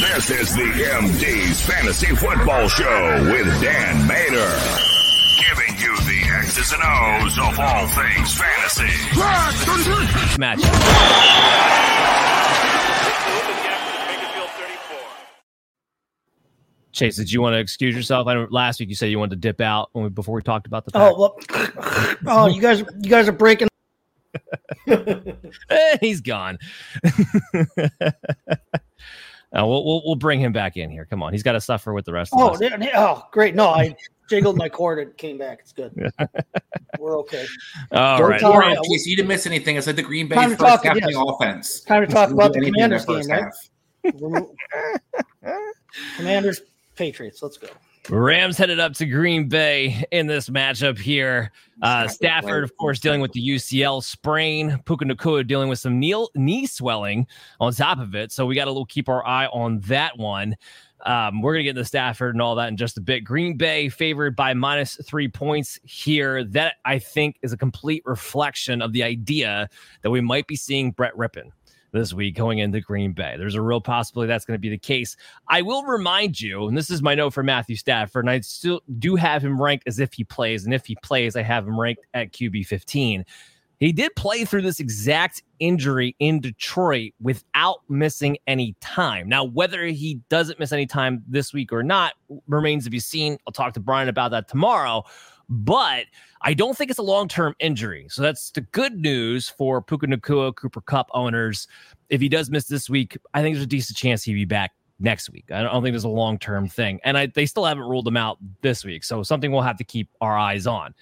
[0.00, 4.58] This is the MD's Fantasy Football Show with Dan Mater.
[5.36, 8.88] Giving you the X's and O's of all things fantasy.
[10.38, 10.60] Match.
[16.92, 18.26] Chase, did you want to excuse yourself?
[18.26, 18.50] I don't.
[18.50, 20.86] Last week you said you wanted to dip out when we, before we talked about
[20.86, 20.92] the.
[20.94, 21.38] Oh well.
[22.26, 23.67] Oh, you guys, you guys are breaking.
[25.70, 26.58] Eh, he's gone.
[29.50, 31.06] Uh, we'll, we'll we'll bring him back in here.
[31.06, 32.60] Come on, he's got to suffer with the rest of Oh, us.
[32.60, 33.54] yeah, yeah, oh, great!
[33.54, 33.96] No, I
[34.28, 34.98] jiggled my cord.
[34.98, 35.60] It came back.
[35.62, 35.90] It's good.
[36.98, 37.46] We're okay.
[37.92, 38.40] All Don't right.
[38.40, 39.78] tell- All right, Chase, you didn't miss anything.
[39.78, 41.14] I said the Green Bay Time first talk, half yes.
[41.14, 41.80] the offense.
[41.80, 43.38] Time to talk about the Commanders first game,
[44.04, 44.42] right?
[45.42, 45.64] half.
[46.18, 46.60] Commanders,
[46.94, 47.42] Patriots.
[47.42, 47.68] Let's go.
[48.10, 51.52] Rams headed up to Green Bay in this matchup here.
[51.82, 54.78] Uh, Stafford, of course, dealing with the UCL sprain.
[54.86, 57.26] Puka Nacua dealing with some knee, knee swelling
[57.60, 58.32] on top of it.
[58.32, 60.56] So we got to keep our eye on that one.
[61.04, 63.20] Um, we're going to get into Stafford and all that in just a bit.
[63.20, 66.44] Green Bay favored by minus three points here.
[66.44, 69.68] That I think is a complete reflection of the idea
[70.02, 71.50] that we might be seeing Brett Rypien
[71.92, 73.36] this week going into Green Bay.
[73.38, 75.16] There's a real possibility that's going to be the case.
[75.48, 78.80] I will remind you, and this is my note for Matthew Stafford, and I still
[78.98, 80.64] do have him ranked as if he plays.
[80.64, 83.24] And if he plays, I have him ranked at QB 15.
[83.80, 89.28] He did play through this exact injury in Detroit without missing any time.
[89.28, 92.14] Now, whether he doesn't miss any time this week or not
[92.48, 93.38] remains to be seen.
[93.46, 95.04] I'll talk to Brian about that tomorrow.
[95.48, 96.06] But
[96.42, 98.06] I don't think it's a long term injury.
[98.10, 101.66] So that's the good news for Puka Nacua, Cooper Kupp owners.
[102.10, 104.72] If he does miss this week, I think there's a decent chance he'd be back
[105.00, 105.50] next week.
[105.50, 107.00] I don't, think there's a long term thing.
[107.04, 109.04] And I, they still haven't ruled him out this week.
[109.04, 110.94] So something we'll have to keep our eyes on.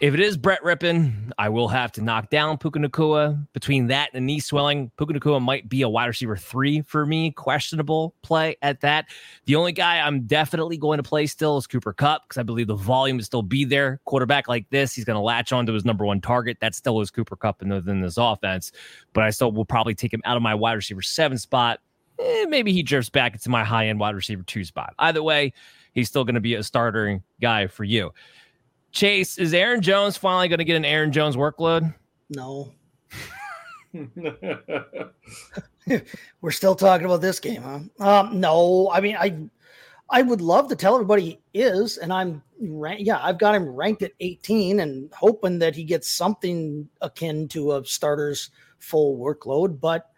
[0.00, 3.44] If it is Brett Rypien, I will have to knock down Puka Nacua.
[3.52, 7.32] Between that and knee swelling, Puka Nacua might be a wide receiver three for me.
[7.32, 9.06] Questionable play at that.
[9.46, 12.68] The only guy I'm definitely going to play still is Cooper Kupp because I believe
[12.68, 14.00] the volume will still be there.
[14.04, 16.58] Quarterback like this, he's going to latch on to his number one target.
[16.60, 18.70] That still is Cooper Kupp in, in this offense.
[19.14, 21.80] But I still will probably take him out of my wide receiver seven spot.
[22.20, 24.94] Eh, maybe he drifts back into my high end wide receiver two spot.
[25.00, 25.52] Either way,
[25.92, 28.12] he's still going to be a starter guy for you.
[28.92, 31.94] Chase, is Aaron Jones finally going to get an Aaron Jones workload?
[32.30, 32.72] No,
[36.40, 37.80] we're still talking about this game, huh?
[38.00, 39.36] Um, no, I mean, I,
[40.10, 43.68] I would love to tell everybody he is, and I'm, ran- yeah, I've got him
[43.68, 49.80] ranked at 18, and hoping that he gets something akin to a starter's full workload.
[49.80, 50.10] But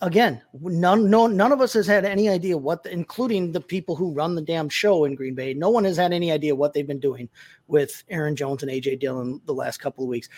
[0.00, 3.96] again, none, no, none of us has had any idea what, the, including the people
[3.96, 5.54] who run the damn show in Green Bay.
[5.54, 7.28] No one has had any idea what they've been doing
[7.66, 10.28] with Aaron Jones and AJ Dillon the last couple of weeks.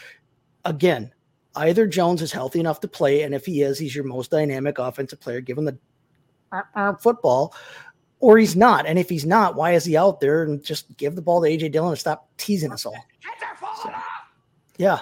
[0.64, 1.12] Again,
[1.56, 4.78] either Jones is healthy enough to play, and if he is, he's your most dynamic
[4.78, 5.78] offensive player given the
[6.52, 7.54] uh, uh, football,
[8.20, 8.86] or he's not.
[8.86, 10.44] And if he's not, why is he out there?
[10.44, 12.96] And just give the ball to AJ Dillon and stop teasing us all.
[13.82, 13.90] So,
[14.76, 15.00] yeah.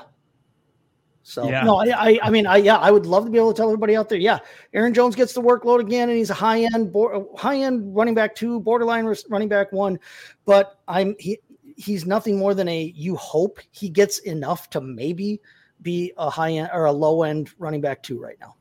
[1.28, 1.64] So Yeah.
[1.64, 3.66] no, I, I, I mean, I, yeah, I would love to be able to tell
[3.69, 4.38] everybody out there, yeah,
[4.72, 6.94] Aaron Jones gets the workload again, and he's a high end,
[7.37, 9.98] high end running back two, borderline running back one,
[10.44, 11.41] but I'm he,
[11.76, 12.92] he's nothing more than a.
[12.94, 15.41] You hope he gets enough to maybe
[15.82, 18.54] be a high end or a low end running back two right now.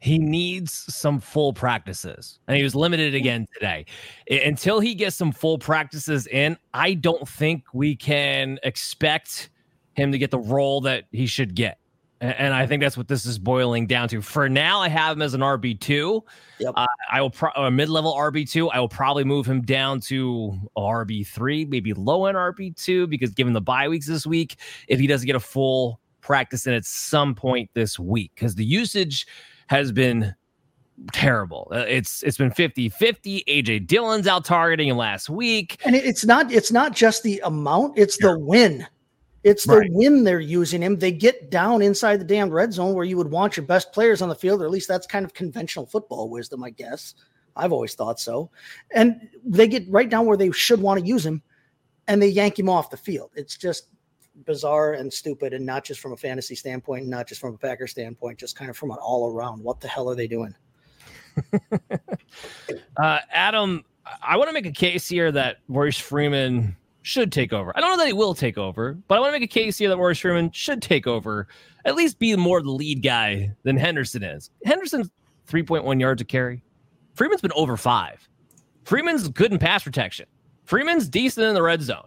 [0.00, 3.86] He needs some full practices, and he was limited again today.
[4.30, 9.48] I- Until he gets some full practices in, I don't think we can expect
[9.94, 11.78] him to get the role that he should get.
[12.20, 14.20] A- And I think that's what this is boiling down to.
[14.22, 16.22] For now, I have him as an RB two.
[16.58, 16.74] Yep.
[16.76, 18.68] Uh, I will pro- a mid level RB two.
[18.70, 23.30] I will probably move him down to RB three, maybe low end RB two, because
[23.30, 24.56] given the bye weeks this week,
[24.88, 28.64] if he doesn't get a full practice in at some point this week, because the
[28.64, 29.26] usage
[29.68, 30.34] has been
[31.12, 31.68] terrible.
[31.72, 33.42] Uh, It's it's been 50-50.
[33.46, 35.80] AJ Dillon's out targeting him last week.
[35.86, 38.86] And it's not it's not just the amount, it's the win.
[39.42, 39.92] It's the Right.
[39.92, 40.98] win they're using him.
[40.98, 44.20] They get down inside the damn red zone where you would want your best players
[44.20, 47.14] on the field, or at least that's kind of conventional football wisdom, I guess.
[47.56, 48.50] I've always thought so.
[48.92, 51.42] And they get right down where they should want to use him
[52.06, 53.30] and they yank him off the field.
[53.34, 53.88] It's just
[54.44, 57.86] bizarre and stupid, and not just from a fantasy standpoint, not just from a Packer
[57.86, 59.62] standpoint, just kind of from an all around.
[59.62, 60.54] What the hell are they doing?
[62.96, 63.84] Uh, Adam,
[64.22, 67.72] I want to make a case here that Royce Freeman should take over.
[67.76, 69.78] I don't know that he will take over, but I want to make a case
[69.78, 71.48] here that Royce Freeman should take over,
[71.84, 74.50] at least be more the lead guy than Henderson is.
[74.64, 75.10] Henderson's
[75.48, 76.62] 3.1 yards a carry.
[77.14, 78.28] Freeman's been over five.
[78.84, 80.26] Freeman's good in pass protection.
[80.64, 82.06] Freeman's decent in the red zone.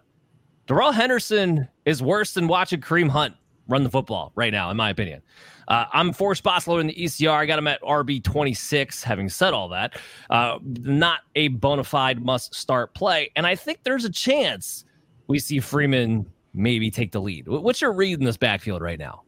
[0.68, 3.36] Darrell Henderson is worse than watching Kareem Hunt
[3.68, 5.21] run the football right now, in my opinion.
[5.68, 7.31] Uh, I'm four spots lower in the ECR.
[7.31, 9.04] I got him at RB 26.
[9.04, 9.98] Having said all that,
[10.30, 13.31] uh, not a bona fide must start play.
[13.36, 14.86] And I think there's a chance
[15.27, 17.48] we see Freeman maybe take the lead.
[17.48, 19.24] What's your read in this backfield right now?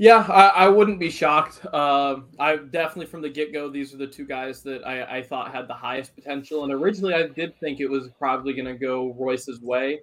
[0.00, 1.66] Yeah, I, I wouldn't be shocked.
[1.72, 5.22] Uh, I definitely from the get go, these are the two guys that I, I,
[5.24, 6.62] thought had the highest potential.
[6.62, 10.00] And originally, I did think it was probably going to go Royce's way.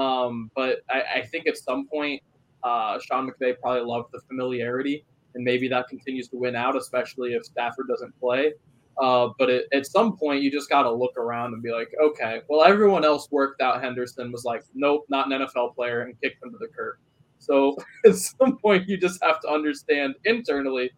[0.00, 2.22] Um, but I, I, think at some point,
[2.62, 5.04] uh, Sean McVay probably loved the familiarity,
[5.34, 8.52] and maybe that continues to win out, especially if Stafford doesn't play.
[8.98, 11.92] Uh, but it, at some point, you just got to look around and be like,
[12.02, 13.82] okay, well, everyone else worked out.
[13.82, 16.96] Henderson was like, nope, not an NFL player, and kicked him to the curb.
[17.38, 17.76] So
[18.06, 20.90] at some point, you just have to understand internally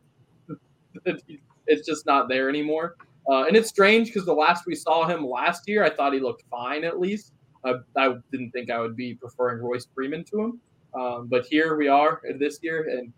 [1.05, 1.21] that
[1.67, 2.97] it's just not there anymore.
[3.29, 6.21] Uh, and it's strange because the last we saw him last year, I thought he
[6.21, 7.33] looked fine at least.
[7.65, 10.61] I, I didn't think I would be preferring Royce Freeman to him.
[10.94, 13.12] Um, but here we are this year, and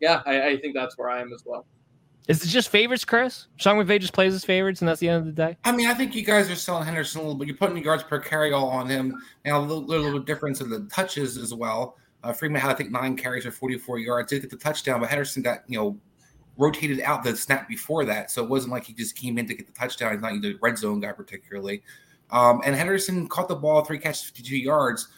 [0.00, 1.66] yeah, I, I think that's where I am as well.
[2.28, 3.46] Is it just favorites, Chris?
[3.56, 5.56] Sean McVay just plays his favorites, and that's the end of the day.
[5.64, 7.48] I mean, I think you guys are selling Henderson a little bit.
[7.48, 10.86] You're putting yards per carry all on him, and a little, little difference in the
[10.92, 11.96] touches as well.
[12.22, 14.30] Uh, Freeman had, I think, nine carries for 44 yards.
[14.30, 15.98] Did get the touchdown, but Henderson got you know
[16.56, 19.54] rotated out the snap before that, so it wasn't like he just came in to
[19.54, 20.12] get the touchdown.
[20.12, 21.82] He's not the red zone guy particularly.
[22.30, 25.08] Um, and Henderson caught the ball, three catches, 52 yards.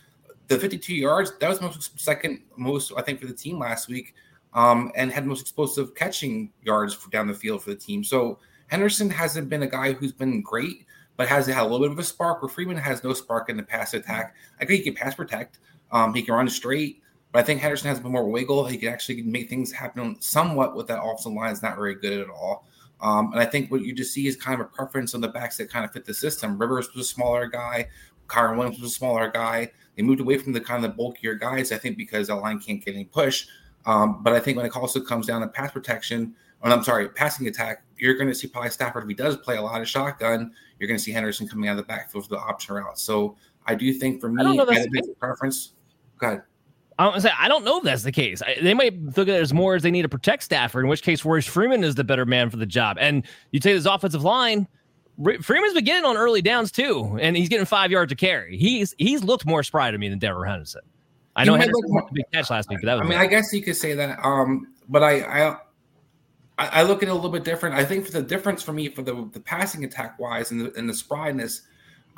[0.48, 4.14] The 52 yards that was most second most I think for the team last week
[4.54, 8.04] um, and had most explosive catching yards down the field for the team.
[8.04, 10.86] So Henderson hasn't been a guy who's been great,
[11.16, 12.42] but has had a little bit of a spark.
[12.42, 14.34] Where Freeman has no spark in the pass attack.
[14.60, 15.58] I think he can pass protect.
[15.90, 17.02] Um, he can run straight,
[17.32, 18.66] but I think Henderson has a bit more wiggle.
[18.66, 21.52] He can actually make things happen somewhat with that offensive line.
[21.52, 22.66] Is not very good at all.
[23.00, 25.28] Um, and I think what you just see is kind of a preference on the
[25.28, 26.56] backs that kind of fit the system.
[26.56, 27.88] Rivers was a smaller guy.
[28.28, 29.70] Kyren Williams was a smaller guy.
[29.96, 32.58] They moved away from the kind of the bulkier guys, I think, because the line
[32.58, 33.46] can't get any push.
[33.84, 37.08] Um, but I think when it also comes down to pass protection, or I'm sorry,
[37.08, 39.88] passing attack, you're going to see probably Stafford if he does play a lot of
[39.88, 40.52] shotgun.
[40.78, 42.98] You're going to see Henderson coming out of the backfield for the option route.
[42.98, 43.36] So
[43.66, 45.72] I do think for me, I don't know that's the preference.
[46.18, 46.42] Go ahead.
[46.98, 48.42] I say I don't know if that's the case.
[48.42, 50.90] I, they might look at it as more as they need to protect Stafford, in
[50.90, 52.96] which case Royce Freeman is the better man for the job.
[53.00, 54.68] And you take this offensive line,
[55.42, 58.56] Freeman's been getting on early downs too, and he's getting five yards to carry.
[58.56, 60.82] He's he's looked more spry to me than Devery Henderson.
[61.36, 63.06] I know Henderson look, a big catch last week, but that was.
[63.06, 64.18] I mean, I guess you could say that.
[64.24, 65.56] Um, but I, I,
[66.58, 67.74] I look at it a little bit different.
[67.74, 70.74] I think for the difference for me for the the passing attack wise and the
[70.76, 71.62] and the spryness,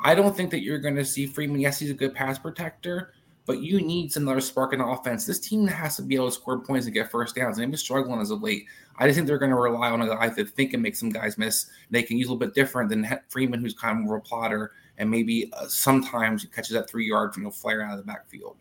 [0.01, 1.59] I don't think that you're going to see Freeman.
[1.59, 3.13] Yes, he's a good pass protector,
[3.45, 5.25] but you need some other spark in the offense.
[5.25, 7.57] This team has to be able to score points and get first downs.
[7.57, 8.65] They've been struggling as of late.
[8.97, 11.09] I just think they're going to rely on a guy that think and make some
[11.09, 11.67] guys miss.
[11.91, 15.09] They can use a little bit different than Freeman, who's kind of a plotter and
[15.09, 18.57] maybe uh, sometimes he catches that three yard you know flare out of the backfield.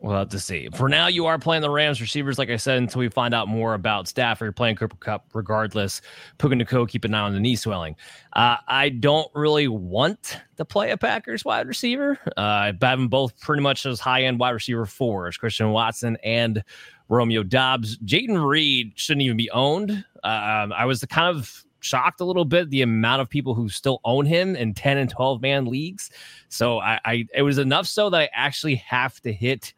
[0.00, 0.68] We'll have to see.
[0.74, 3.48] For now, you are playing the Rams receivers, like I said, until we find out
[3.48, 4.54] more about Stafford.
[4.54, 6.02] playing Cooper Kupp regardless.
[6.38, 7.96] Puka Nacua, keep an eye on the knee swelling.
[8.34, 12.18] Uh, I don't really want to play a Packers wide receiver.
[12.36, 16.18] Uh, I have them both pretty much as high end wide receiver fours, Christian Watson
[16.22, 16.62] and
[17.08, 17.96] Romeo Doubs.
[17.98, 20.04] Jayden Reed shouldn't even be owned.
[20.22, 24.00] Uh, I was kind of shocked a little bit the amount of people who still
[24.04, 26.10] own him in 10 and 12 man leagues.
[26.48, 29.72] So I, I it was enough so that I actually have to hit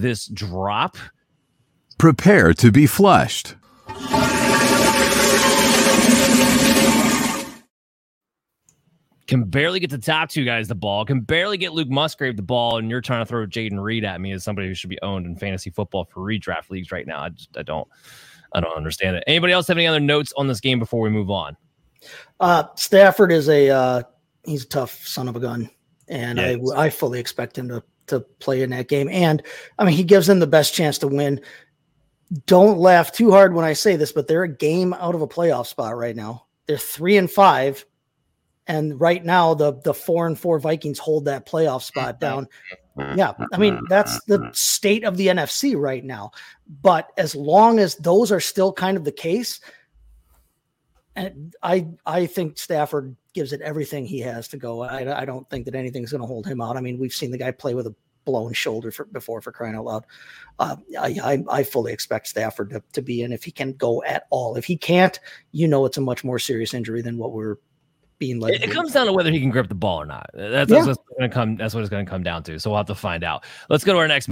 [0.00, 0.96] this drop.
[1.98, 3.54] Prepare to be flushed.
[9.26, 12.42] Can barely get the top two guys the ball, can barely get Luke Musgrave the
[12.42, 14.98] ball, and you're trying to throw Jayden Reed at me as somebody who should be
[15.02, 17.20] owned in fantasy football for redraft leagues right now.
[17.20, 17.86] I just I don't
[18.52, 19.24] I don't understand it.
[19.26, 21.58] Anybody else have any other notes on this game before we move on?
[22.40, 24.02] Uh, Stafford is a uh,
[24.44, 25.68] he's a tough son of a gun,
[26.08, 29.08] and I I fully expect him to to play in that game.
[29.08, 29.42] And
[29.78, 31.40] I mean, he gives them the best chance to win.
[32.46, 35.28] Don't laugh too hard when I say this, but they're a game out of a
[35.28, 36.46] playoff spot right now.
[36.66, 37.84] They're three and five.
[38.66, 42.20] And right now, the the four and four Vikings hold that playoff spot mm-hmm.
[42.20, 42.48] down.
[42.98, 43.18] Mm-hmm.
[43.18, 43.86] Yeah, I mean mm-hmm.
[43.88, 46.32] that's the state of the NFC right now.
[46.82, 49.60] But as long as those are still kind of the case,
[51.16, 54.82] and I I think Stafford gives it everything he has to go.
[54.82, 56.76] I, I don't think that anything's going to hold him out.
[56.76, 59.76] I mean, we've seen the guy play with a blown shoulder for, before for crying
[59.76, 60.04] out loud.
[60.58, 64.02] Uh, I, I, I fully expect Stafford to, to be in if he can go
[64.02, 64.56] at all.
[64.56, 65.18] If he can't,
[65.52, 67.58] you know, it's a much more serious injury than what we're
[68.18, 68.54] being led.
[68.54, 70.28] It, it comes down to whether he can grip the ball or not.
[70.34, 70.78] That's, yeah.
[70.78, 71.54] that's what's going to come.
[71.54, 72.58] That's what it's going to come down to.
[72.58, 73.44] So we'll have to find out.
[73.70, 74.26] Let's go to our next.